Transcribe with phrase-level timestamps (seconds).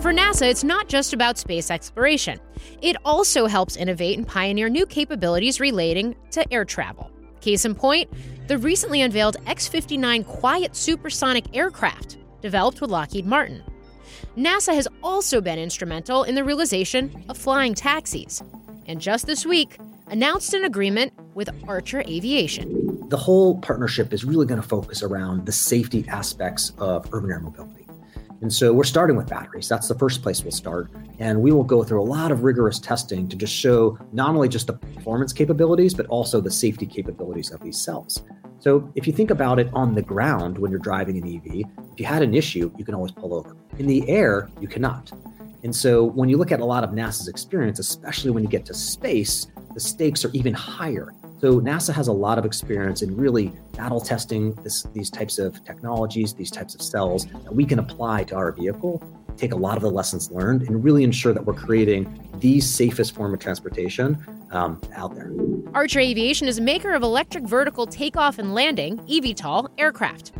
[0.00, 2.38] For NASA, it's not just about space exploration.
[2.80, 7.10] It also helps innovate and pioneer new capabilities relating to air travel.
[7.40, 8.10] Case in point,
[8.46, 13.64] the recently unveiled X 59 quiet supersonic aircraft developed with Lockheed Martin.
[14.36, 18.42] NASA has also been instrumental in the realization of flying taxis,
[18.86, 19.78] and just this week
[20.08, 23.08] announced an agreement with Archer Aviation.
[23.08, 27.40] The whole partnership is really going to focus around the safety aspects of urban air
[27.40, 27.85] mobility.
[28.42, 29.68] And so we're starting with batteries.
[29.68, 30.90] That's the first place we'll start.
[31.18, 34.48] And we will go through a lot of rigorous testing to just show not only
[34.48, 38.22] just the performance capabilities, but also the safety capabilities of these cells.
[38.58, 42.00] So if you think about it on the ground when you're driving an EV, if
[42.00, 43.56] you had an issue, you can always pull over.
[43.78, 45.10] In the air, you cannot.
[45.62, 48.64] And so when you look at a lot of NASA's experience, especially when you get
[48.66, 51.12] to space, the stakes are even higher.
[51.38, 55.62] So NASA has a lot of experience in really battle testing this, these types of
[55.64, 59.02] technologies, these types of cells that we can apply to our vehicle,
[59.36, 63.14] take a lot of the lessons learned, and really ensure that we're creating the safest
[63.14, 64.18] form of transportation
[64.50, 65.30] um, out there.
[65.74, 70.32] Archer Aviation is a maker of electric vertical takeoff and landing (eVTOL) aircraft.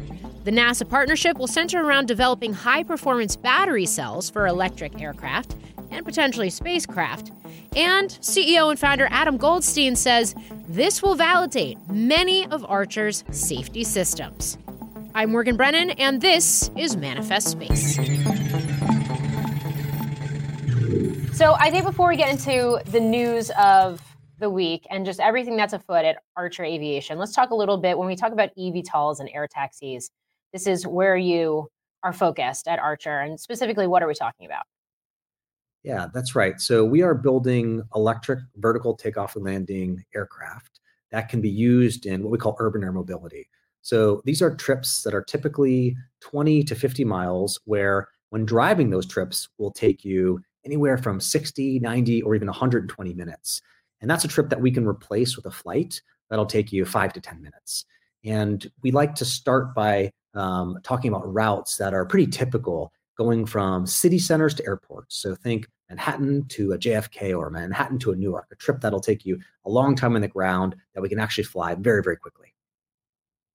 [0.45, 5.57] The NASA partnership will center around developing high performance battery cells for electric aircraft
[5.91, 7.33] and potentially spacecraft.
[7.77, 10.35] And CEO and founder Adam Goldstein says
[10.69, 14.59] this will validate many of Archer's safety systems.
[15.15, 17.97] I'm Morgan Brennan, and this is Manifest Space.
[21.37, 24.03] So, I think before we get into the news of
[24.39, 27.97] the week and just everything that's afoot at Archer Aviation, let's talk a little bit
[27.97, 30.11] when we talk about eVTOLs and air taxis.
[30.53, 31.69] This is where you
[32.03, 34.65] are focused at Archer, and specifically, what are we talking about?
[35.87, 36.61] Yeah, that's right.
[36.61, 40.81] So we are building electric vertical takeoff and landing aircraft
[41.13, 43.49] that can be used in what we call urban air mobility.
[43.83, 49.07] So these are trips that are typically 20 to 50 miles, where when driving those
[49.07, 53.63] trips will take you anywhere from 60, 90, or even 120 minutes.
[54.01, 57.13] And that's a trip that we can replace with a flight that'll take you five
[57.13, 57.85] to 10 minutes.
[58.25, 63.47] And we like to start by um, talking about routes that are pretty typical going
[63.47, 65.17] from city centers to airports.
[65.17, 69.25] So think Manhattan to a JFK or Manhattan to a Newark, a trip that'll take
[69.25, 72.55] you a long time in the ground that we can actually fly very, very quickly.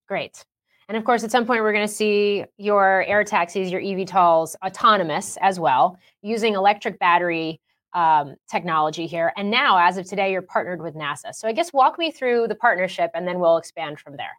[0.08, 0.44] Great.
[0.88, 4.56] And of course, at some point, we're going to see your air taxis, your eVTOLs,
[4.66, 7.62] autonomous as well, using electric battery
[7.94, 9.32] um, technology here.
[9.38, 11.34] And now, as of today, you're partnered with NASA.
[11.34, 14.32] So I guess walk me through the partnership and then we'll expand from there.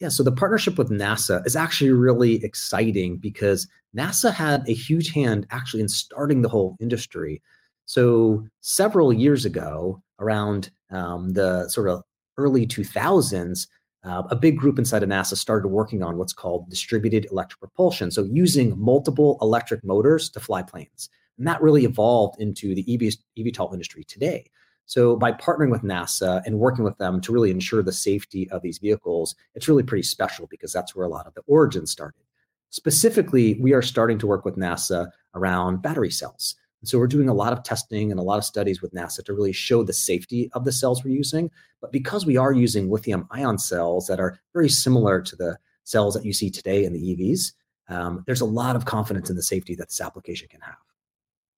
[0.00, 3.66] Yeah, so the partnership with NASA is actually really exciting because
[3.96, 7.42] NASA had a huge hand actually in starting the whole industry.
[7.86, 12.02] So several years ago, around um, the sort of
[12.36, 13.66] early 2000s,
[14.04, 18.12] uh, a big group inside of NASA started working on what's called distributed electric propulsion.
[18.12, 21.08] So using multiple electric motors to fly planes.
[21.38, 24.48] And that really evolved into the EV, eVTOL industry today.
[24.88, 28.62] So by partnering with NASA and working with them to really ensure the safety of
[28.62, 32.22] these vehicles, it's really pretty special because that's where a lot of the origin started.
[32.70, 36.56] Specifically, we are starting to work with NASA around battery cells.
[36.80, 39.22] And so we're doing a lot of testing and a lot of studies with NASA
[39.26, 41.50] to really show the safety of the cells we're using.
[41.82, 46.14] But because we are using lithium ion cells that are very similar to the cells
[46.14, 47.52] that you see today in the EVs,
[47.90, 50.76] um, there's a lot of confidence in the safety that this application can have.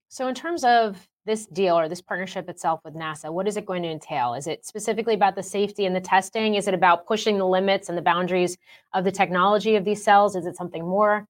[0.09, 3.67] So, in terms of this deal or this partnership itself with NASA, what is it
[3.67, 4.35] going to entail?
[4.35, 6.55] Is it specifically about the safety and the testing?
[6.55, 8.57] Is it about pushing the limits and the boundaries
[8.95, 10.35] of the technology of these cells?
[10.35, 11.27] Is it something more?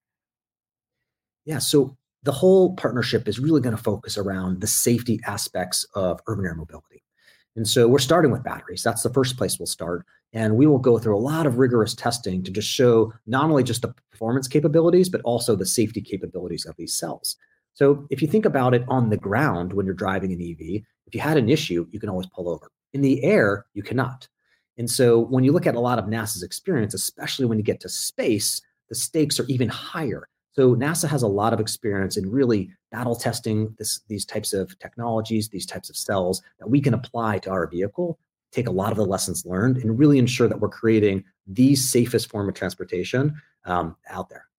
[1.44, 6.20] Yeah, so the whole partnership is really going to focus around the safety aspects of
[6.26, 7.02] urban air mobility.
[7.56, 8.82] And so we're starting with batteries.
[8.82, 10.06] That's the first place we'll start.
[10.32, 13.64] And we will go through a lot of rigorous testing to just show not only
[13.64, 17.36] just the performance capabilities, but also the safety capabilities of these cells.
[17.74, 21.14] So if you think about it on the ground when you're driving an EV, if
[21.14, 22.70] you had an issue, you can always pull over.
[22.92, 24.28] In the air, you cannot.
[24.78, 27.80] And so when you look at a lot of NASA's experience, especially when you get
[27.80, 30.28] to space, the stakes are even higher.
[30.52, 34.76] So NASA has a lot of experience in really battle testing this, these types of
[34.78, 38.18] technologies, these types of cells that we can apply to our vehicle,
[38.52, 42.28] take a lot of the lessons learned, and really ensure that we're creating the safest
[42.30, 43.34] form of transportation
[43.64, 44.49] um, out there.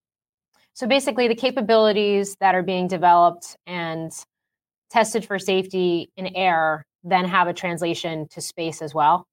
[0.74, 4.12] So basically, the capabilities that are being developed and
[4.90, 9.28] tested for safety in air then have a translation to space as well?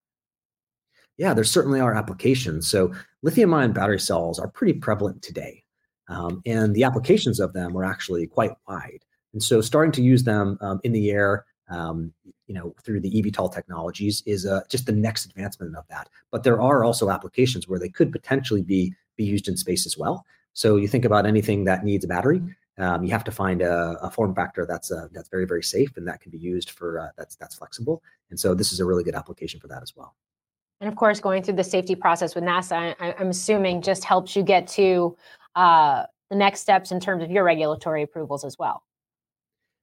[1.18, 2.68] Yeah, there certainly are applications.
[2.68, 2.92] So
[3.22, 5.64] lithium ion battery cells are pretty prevalent today.
[6.08, 9.04] Um, and the applications of them are actually quite wide.
[9.32, 12.14] And so starting to use them um, in the air, um,
[12.46, 16.08] you know, through the eVTOL technologies is uh, just the next advancement of that.
[16.30, 19.98] But there are also applications where they could potentially be be used in space as
[19.98, 20.24] well.
[20.52, 22.42] So you think about anything that needs a battery,
[22.78, 25.96] um, you have to find a, a form factor that's uh, that's very very safe
[25.96, 28.02] and that can be used for uh, that's that's flexible.
[28.30, 30.14] And so this is a really good application for that as well.
[30.80, 34.36] And of course, going through the safety process with NASA, I, am assuming just helps
[34.36, 35.16] you get to
[35.56, 38.84] uh, the next steps in terms of your regulatory approvals as well.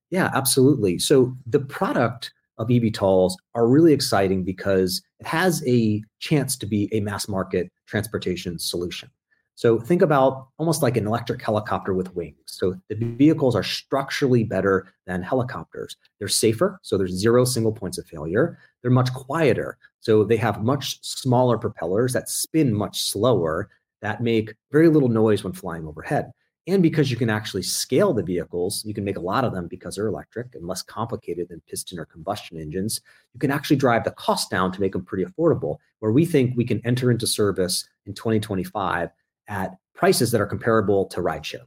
[0.10, 1.00] Yeah, absolutely.
[1.00, 6.88] So the product of eVTOLs are really exciting because it has a chance to be
[6.94, 9.10] a mass market transportation solution.
[9.56, 12.36] So think about almost like an electric helicopter with wings.
[12.46, 15.96] So the vehicles are structurally better than helicopters.
[16.20, 18.60] They're safer, so there's zero single points of failure.
[18.82, 23.70] They're much quieter, so they have much smaller propellers that spin much slower
[24.02, 26.32] that make very little noise when flying overhead.
[26.68, 29.68] And because you can actually scale the vehicles, you can make a lot of them
[29.68, 33.02] because they're electric and less complicated than piston or combustion engines.
[33.34, 36.58] You can actually drive the cost down to make them pretty affordable, where we think
[36.58, 39.12] we can enter into service in 2025
[39.48, 41.66] at prices that are comparable to rideshare.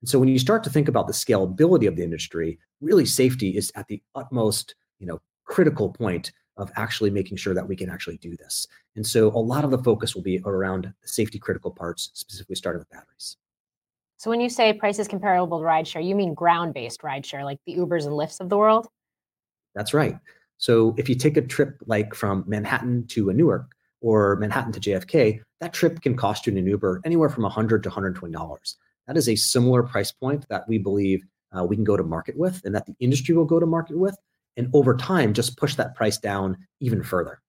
[0.00, 3.56] And so when you start to think about the scalability of the industry, really safety
[3.56, 7.90] is at the utmost, you know, critical point of actually making sure that we can
[7.90, 8.66] actually do this.
[8.94, 12.56] And so a lot of the focus will be around the safety critical parts, specifically
[12.56, 13.36] starting with batteries.
[14.16, 18.06] So when you say prices comparable to rideshare, you mean ground-based rideshare, like the Ubers
[18.06, 18.88] and Lyfts of the world?
[19.74, 20.18] That's right.
[20.56, 23.75] So if you take a trip like from Manhattan to a Newark,
[24.06, 27.82] or Manhattan to JFK, that trip can cost you in an Uber anywhere from 100
[27.82, 28.76] to 120 dollars.
[29.08, 31.24] That is a similar price point that we believe
[31.56, 33.98] uh, we can go to market with, and that the industry will go to market
[33.98, 34.16] with,
[34.56, 37.40] and over time just push that price down even further.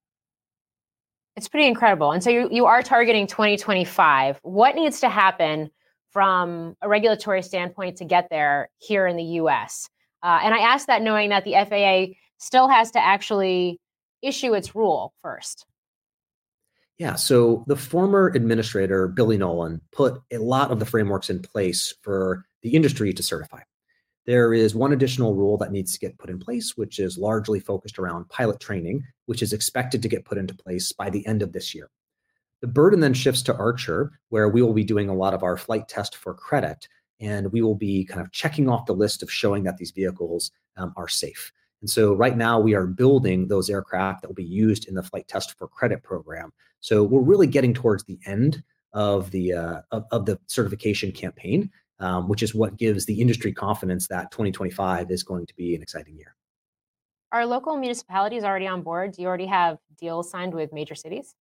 [1.36, 2.12] It's pretty incredible.
[2.12, 4.40] And so you, you are targeting 2025.
[4.42, 5.70] What needs to happen
[6.10, 9.88] from a regulatory standpoint to get there here in the US?
[10.24, 13.80] Uh, and I ask that knowing that the FAA still has to actually
[14.24, 15.68] issue its rule first.
[16.98, 17.16] Yeah.
[17.16, 22.46] So the former administrator, Billy Nolan, put a lot of the frameworks in place for
[22.64, 23.62] the industry to certify.
[24.26, 27.60] There is one additional rule that needs to get put in place, which is largely
[27.60, 31.42] focused around pilot training, which is expected to get put into place by the end
[31.42, 31.90] of this year.
[32.62, 35.56] The burden then shifts to Archer, where we will be doing a lot of our
[35.56, 36.88] flight test for credit,
[37.20, 40.52] and we will be kind of checking off the list of showing that these vehicles
[40.76, 41.52] um, are safe.
[41.82, 45.04] And so right now we are building those aircraft that will be used in the
[45.04, 46.52] flight test for credit program.
[46.80, 48.64] So we're really getting towards the end
[48.94, 51.70] of the uh, of, of, the certification campaign,
[52.00, 55.82] um, which is what gives the industry confidence that 2025 is going to be an
[55.82, 56.36] exciting year.
[57.32, 59.12] Are local municipalities already on board?
[59.12, 61.36] Do you already have deals signed with major cities?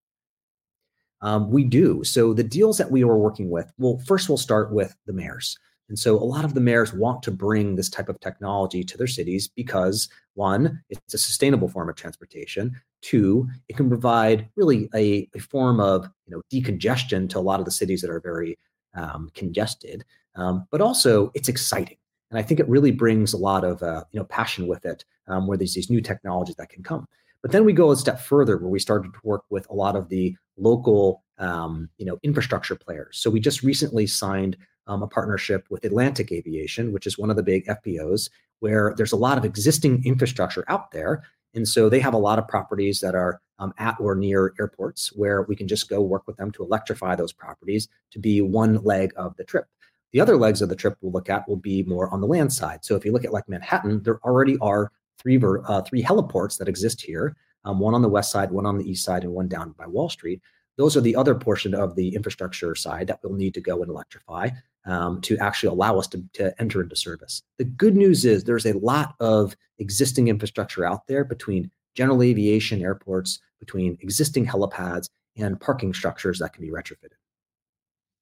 [1.21, 2.05] Um, we do.
[2.05, 5.57] So the deals that we are working with, well, first we'll start with the mayors.
[5.89, 8.99] And so a lot of the mayors want to bring this type of technology to
[8.99, 12.81] their cities because one, it's a sustainable form of transportation.
[13.03, 17.61] Two, it can provide really a, a form of you know decongestion to a lot
[17.61, 18.59] of the cities that are very
[18.95, 20.05] um, congested.
[20.35, 21.97] Um, but also it's exciting.
[22.31, 25.05] And I think it really brings a lot of uh, you know passion with it,
[25.29, 27.07] um, where there's these new technologies that can come.
[27.43, 29.95] But then we go a step further, where we started to work with a lot
[29.95, 33.19] of the local um, you know infrastructure players.
[33.19, 34.57] So we just recently signed
[34.87, 39.13] um, a partnership with Atlantic Aviation, which is one of the big FBOs, where there's
[39.13, 41.23] a lot of existing infrastructure out there.
[41.55, 45.13] And so they have a lot of properties that are um, at or near airports
[45.17, 48.77] where we can just go work with them to electrify those properties to be one
[48.83, 49.67] leg of the trip.
[50.13, 52.53] The other legs of the trip we'll look at will be more on the land
[52.53, 52.85] side.
[52.85, 56.69] So if you look at like Manhattan, there already are three uh, three heliports that
[56.69, 59.49] exist here, um, one on the west side, one on the east side, and one
[59.49, 60.41] down by Wall Street.
[60.77, 63.91] Those are the other portion of the infrastructure side that we'll need to go and
[63.91, 64.51] electrify
[64.87, 67.43] um, to actually allow us to, to enter into service.
[67.59, 72.83] The good news is there's a lot of existing infrastructure out there between general aviation
[72.83, 77.17] airports, between existing helipads and parking structures that can be retrofitted.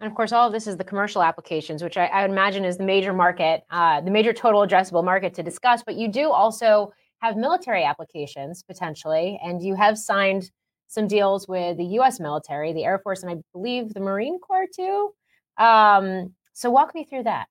[0.01, 2.65] And of course, all of this is the commercial applications, which I, I would imagine
[2.65, 5.83] is the major market, uh, the major total addressable market to discuss.
[5.85, 10.51] But you do also have military applications potentially, and you have signed
[10.89, 12.21] some deals with the U.S.
[12.21, 15.13] military, the Air Force, and I believe the Marine Corps too.
[15.57, 17.49] Um, so walk me through that.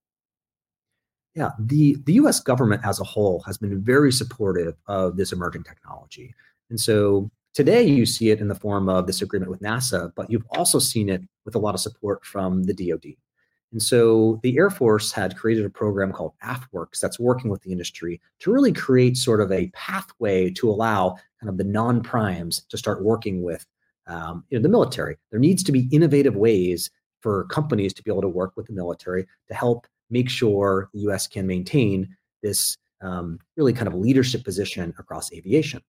[1.35, 5.63] Yeah, the, the US government as a whole has been very supportive of this emerging
[5.63, 6.33] technology.
[6.69, 10.29] And so today you see it in the form of this agreement with NASA, but
[10.29, 13.15] you've also seen it with a lot of support from the DoD.
[13.71, 17.71] And so the Air Force had created a program called AFWERX that's working with the
[17.71, 22.77] industry to really create sort of a pathway to allow kind of the non-primes to
[22.77, 23.65] start working with
[24.05, 25.17] um, you know, the military.
[25.31, 26.91] There needs to be innovative ways
[27.23, 30.99] for companies to be able to work with the military to help make sure the
[31.01, 31.25] U.S.
[31.25, 35.81] can maintain this um, really kind of leadership position across aviation.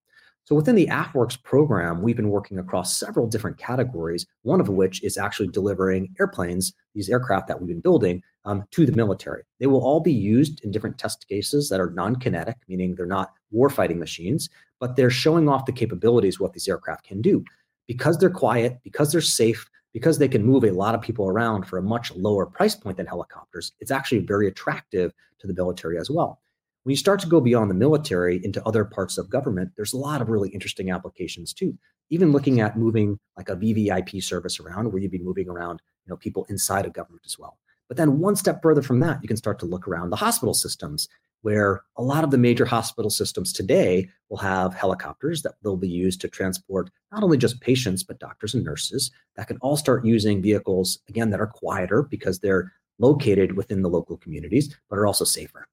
[0.44, 5.02] So within the AFWERX program, we've been working across several different categories, one of which
[5.02, 9.42] is actually delivering airplanes, these aircraft that we've been building, um, to the military.
[9.58, 13.32] They will all be used in different test cases that are non-kinetic, meaning they're not
[13.54, 14.50] warfighting machines,
[14.80, 17.42] but they're showing off the capabilities what these aircraft can do.
[17.86, 21.66] Because they're quiet, because they're safe, because they can move a lot of people around
[21.66, 25.96] for a much lower price point than helicopters, it's actually very attractive to the military
[25.96, 26.42] as well.
[26.82, 29.98] When you start to go beyond the military into other parts of government, there's a
[29.98, 31.78] lot of really interesting applications too.
[32.10, 36.10] Even looking at moving like a VVIP service around, where you'd be moving around, you
[36.10, 37.56] know, people inside of government as well.
[37.88, 40.54] But then one step further from that, you can start to look around the hospital
[40.54, 41.08] systems,
[41.42, 45.88] where a lot of the major hospital systems today will have helicopters that will be
[45.88, 50.06] used to transport not only just patients, but doctors and nurses that can all start
[50.06, 55.06] using vehicles, again, that are quieter because they're located within the local communities, but are
[55.06, 55.68] also safer.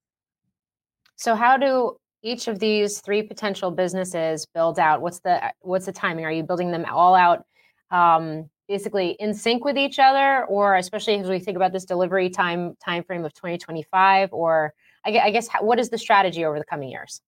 [1.16, 5.02] So how do each of these three potential businesses build out?
[5.02, 6.26] What's the what's the timing?
[6.26, 7.46] Are you building them all out
[7.92, 12.30] um, basically in sync with each other, or especially as we think about this delivery
[12.30, 14.30] time time frame of 2025?
[14.32, 14.74] Or
[15.06, 17.22] I, I guess what is the strategy over the coming years?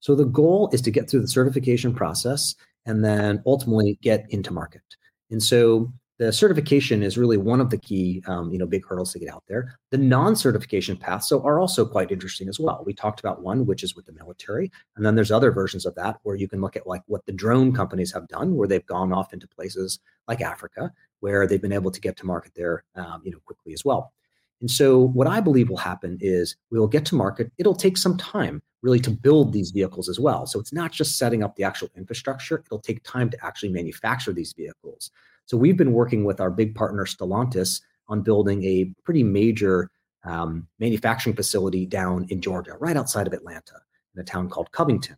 [0.00, 2.54] So the goal is to get through the certification process
[2.86, 4.82] and then ultimately get into market.
[5.30, 9.12] And so the certification is really one of the key, um, you know, big hurdles
[9.12, 9.78] to get out there.
[9.90, 12.82] The non-certification paths so are also quite interesting as well.
[12.84, 15.94] We talked about one, which is with the military, and then there's other versions of
[15.94, 18.84] that where you can look at like what the drone companies have done, where they've
[18.86, 22.82] gone off into places like Africa, where they've been able to get to market there,
[22.96, 24.12] um, you know, quickly as well.
[24.60, 27.52] And so, what I believe will happen is we will get to market.
[27.58, 30.46] It'll take some time really to build these vehicles as well.
[30.46, 32.62] So it's not just setting up the actual infrastructure.
[32.64, 35.10] It'll take time to actually manufacture these vehicles.
[35.48, 39.90] So we've been working with our big partner Stellantis on building a pretty major
[40.22, 43.80] um, manufacturing facility down in Georgia, right outside of Atlanta,
[44.14, 45.16] in a town called Covington.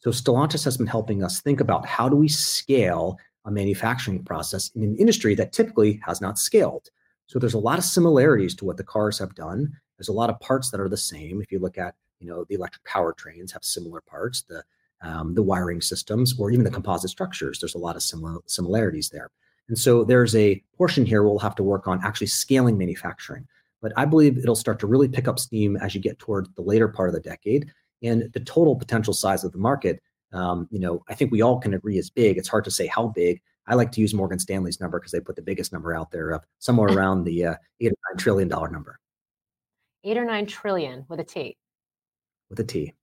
[0.00, 4.68] So Stellantis has been helping us think about how do we scale a manufacturing process
[4.74, 6.88] in an industry that typically has not scaled.
[7.28, 9.72] So there's a lot of similarities to what the cars have done.
[9.96, 11.40] There's a lot of parts that are the same.
[11.40, 14.64] If you look at, you know, the electric powertrains have similar parts, the
[15.02, 17.60] um, the wiring systems, or even the composite structures.
[17.60, 19.30] There's a lot of similar similarities there.
[19.68, 23.46] And so there's a portion here we'll have to work on actually scaling manufacturing.
[23.80, 26.62] But I believe it'll start to really pick up steam as you get toward the
[26.62, 27.70] later part of the decade.
[28.02, 30.00] And the total potential size of the market,
[30.32, 32.38] um, you know, I think we all can agree is big.
[32.38, 33.40] It's hard to say how big.
[33.66, 36.30] I like to use Morgan Stanley's number because they put the biggest number out there
[36.30, 38.98] of somewhere around the uh, eight or nine trillion dollar number.
[40.04, 41.56] Eight or nine trillion with a T.
[42.48, 42.94] With a T.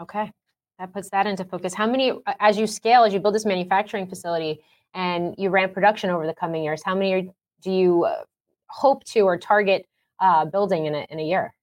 [0.00, 0.32] Okay,
[0.78, 1.74] that puts that into focus.
[1.74, 4.60] How many, as you scale, as you build this manufacturing facility,
[4.94, 7.22] and you ramp production over the coming years, how many are,
[7.62, 8.22] do you uh,
[8.68, 9.86] hope to or target
[10.20, 11.54] uh, building in a, in a year?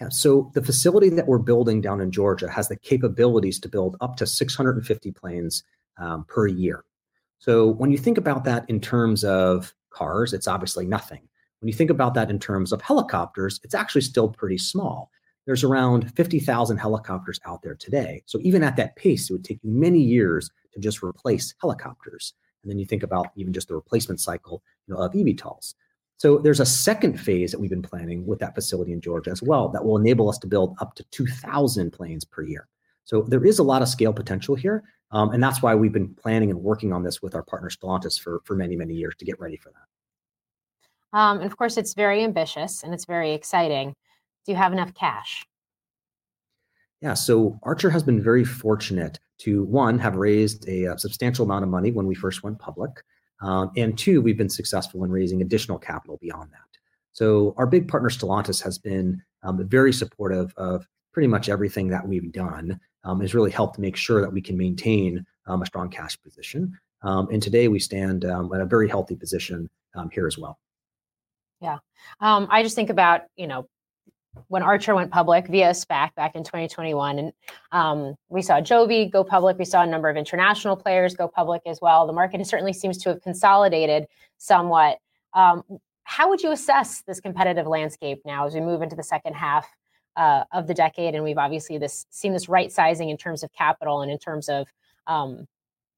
[0.00, 3.96] Yeah, so the facility that we're building down in Georgia has the capabilities to build
[4.00, 5.64] up to 650 planes
[5.98, 6.84] um, per year.
[7.38, 11.22] So when you think about that in terms of cars, it's obviously nothing.
[11.60, 15.10] When you think about that in terms of helicopters, it's actually still pretty small.
[15.46, 18.22] There's around 50,000 helicopters out there today.
[18.26, 22.34] So even at that pace, it would take you many years to just replace helicopters.
[22.62, 25.74] And then you think about even just the replacement cycle you know, of eVTOLs.
[26.16, 29.40] So there's a second phase that we've been planning with that facility in Georgia as
[29.40, 32.66] well that will enable us to build up to 2,000 planes per year.
[33.04, 34.82] So there is a lot of scale potential here.
[35.12, 38.20] Um, and that's why we've been planning and working on this with our partner Stellantis
[38.20, 41.18] for, for many, many years to get ready for that.
[41.18, 43.94] Um, and of course, it's very ambitious and it's very exciting.
[44.44, 45.46] Do you have enough cash?
[47.00, 51.44] Yeah, so Archer has been very fortunate to one, have raised a, a uh, substantial
[51.44, 52.90] amount of money when we first went public.
[53.40, 56.58] Um, and two, we've been successful in raising additional capital beyond that.
[57.12, 62.06] So our big partner Stellantis has been um, very supportive of pretty much everything that
[62.06, 62.80] we've done.
[63.04, 66.76] Um, has really helped make sure that we can maintain um, a strong cash position.
[67.02, 69.70] Um, and today we stand um, at a very healthy position
[70.12, 70.58] here as well.
[71.60, 71.78] Yeah,
[72.20, 73.68] I just think about you know
[74.48, 77.18] when Archer went public via SPAC back in 2021.
[77.18, 77.32] And
[77.72, 79.58] um, we saw Joby go public.
[79.58, 82.06] We saw a number of international players go public as well.
[82.06, 84.06] The market certainly seems to have consolidated
[84.38, 84.98] somewhat.
[85.34, 85.62] Um,
[86.04, 89.68] how would you assess this competitive landscape now as we move into the second half
[90.16, 91.14] uh, of the decade?
[91.14, 94.48] And we've obviously this seen this right sizing in terms of capital and in terms
[94.48, 94.66] of
[95.06, 95.46] um,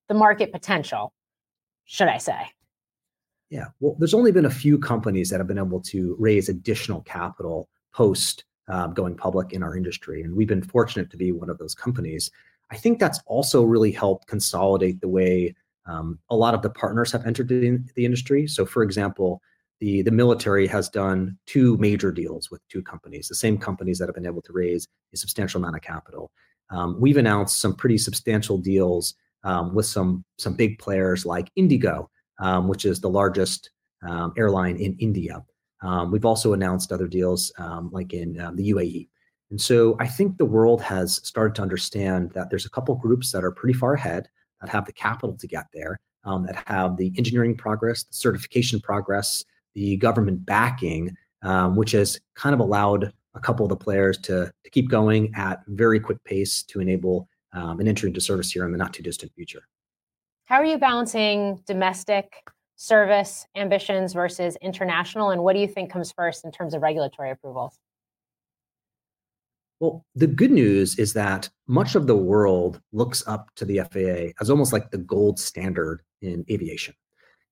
[0.09, 1.13] the market potential,
[1.85, 2.51] should I say?
[3.51, 7.03] Yeah, well, there's only been a few companies that have been able to raise additional
[7.03, 11.51] capital post uh, going public in our industry, and we've been fortunate to be one
[11.51, 12.31] of those companies.
[12.71, 15.55] I think that's also really helped consolidate the way
[15.87, 18.47] um, a lot of the partners have entered the, the industry.
[18.47, 19.43] So, for example,
[19.81, 24.07] the the military has done two major deals with two companies, the same companies that
[24.07, 26.31] have been able to raise a substantial amount of capital.
[26.71, 32.11] Um, we've announced some pretty substantial deals um, with some some big players like Indigo,
[32.39, 33.71] um, which is the largest
[34.07, 35.43] um, airline in India.
[35.83, 39.09] Um, we've also announced other deals um, like in the UAE.
[39.51, 43.33] And so I think the world has started to understand that there's a couple groups
[43.33, 44.29] that are pretty far ahead
[44.61, 49.45] that have the capital to get there, that have the engineering progress, the certification progress,
[49.75, 54.53] the government backing, um, which has kind of allowed a couple of the players to,
[54.65, 58.65] to keep going at very quick pace to enable um, an entry into service here
[58.65, 59.63] in the not too distant future.
[60.45, 62.43] How are you balancing domestic
[62.81, 65.31] service ambitions versus international?
[65.31, 67.79] And what do you think comes first in terms of regulatory approvals?
[69.81, 74.33] Well, the good news is that much of the world looks up to the FAA
[74.41, 76.95] as almost like the gold standard in aviation.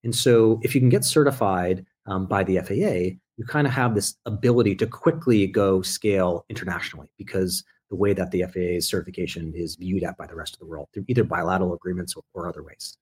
[0.03, 3.93] And so, if you can get certified um, by the FAA, you kind of have
[3.93, 9.75] this ability to quickly go scale internationally because the way that the FAA's certification is
[9.75, 12.63] viewed at by the rest of the world through either bilateral agreements or, or other
[12.63, 12.97] ways.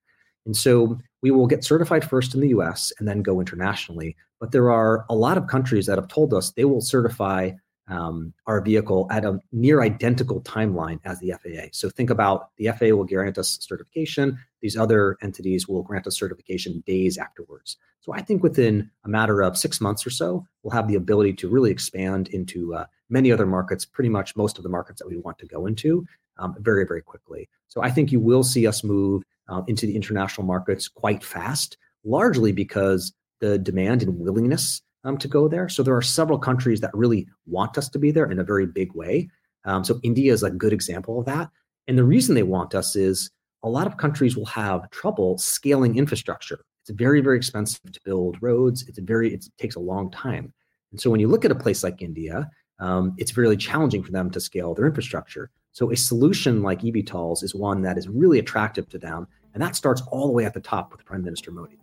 [0.48, 4.16] And so we will get certified first in the US and then go internationally.
[4.40, 7.52] But there are a lot of countries that have told us they will certify
[7.90, 11.68] um, our vehicle at a near identical timeline as the FAA.
[11.72, 14.38] So think about the FAA will grant us certification.
[14.62, 17.78] These other entities will grant us certification days afterwards.
[18.00, 21.34] So I think within a matter of six months or so, we'll have the ability
[21.34, 25.08] to really expand into uh, many other markets, pretty much most of the markets that
[25.08, 26.06] we want to go into
[26.40, 27.50] um, very, very quickly.
[27.68, 31.78] So I think you will see us move uh, into the international markets quite fast,
[32.04, 35.70] largely because the demand and willingness um, to go there.
[35.70, 38.66] So there are several countries that really want us to be there in a very
[38.66, 39.30] big way.
[39.66, 41.50] Um, so India is a good example of that.
[41.88, 43.30] And the reason they want us is
[43.64, 46.60] a lot of countries will have trouble scaling infrastructure.
[46.82, 48.88] It's very, very expensive to build roads.
[48.88, 50.54] It's very, it takes a long time.
[50.92, 54.12] And so when you look at a place like India, um, it's really challenging for
[54.12, 55.52] them to scale their infrastructure.
[55.72, 59.28] So a solution like eVTOLs is one that is really attractive to them.
[59.58, 61.80] And that starts all the way at the top with Prime Minister Modi.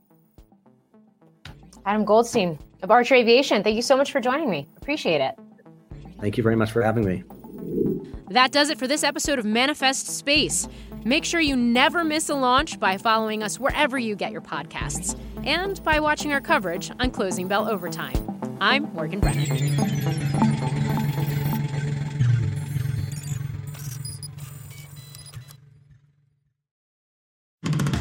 [1.84, 4.68] Adam Goldstein of Archer Aviation, thank you so much for joining me.
[4.76, 5.34] Appreciate it.
[6.20, 7.24] Thank you very much for having me.
[8.30, 10.68] That does it for this episode of Manifest Space.
[11.04, 15.18] Make sure you never miss a launch by following us wherever you get your podcasts
[15.44, 18.56] and by watching our coverage on Closing Bell Overtime.
[18.60, 20.43] I'm Morgan Brennan.